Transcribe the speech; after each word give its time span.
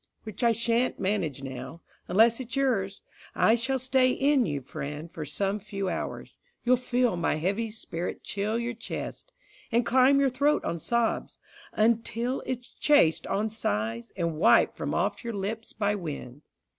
Which 0.23 0.41
I 0.43 0.51
shan't 0.51 0.97
manage 0.99 1.43
now. 1.43 1.81
Unless 2.07 2.39
it's 2.39 2.55
yours. 2.55 3.01
I 3.35 3.53
shall 3.53 3.77
stay 3.77 4.09
in 4.09 4.47
you, 4.47 4.59
friend, 4.61 5.11
for 5.13 5.25
some 5.25 5.59
few 5.59 5.89
hours. 5.89 6.39
You'll 6.63 6.75
feel 6.77 7.15
my 7.15 7.35
heavy 7.35 7.69
spirit 7.69 8.23
chill 8.23 8.57
your 8.57 8.73
chest, 8.73 9.31
And 9.71 9.85
climb 9.85 10.19
your 10.19 10.31
throat 10.31 10.65
on 10.65 10.79
sobs, 10.79 11.37
until 11.73 12.41
it's 12.47 12.73
chased 12.73 13.27
On 13.27 13.51
sighs, 13.51 14.11
and 14.17 14.37
wiped 14.39 14.75
from 14.75 14.95
off 14.95 15.23
your 15.23 15.33
lips 15.35 15.71
by 15.71 15.93
wind. 15.93 16.41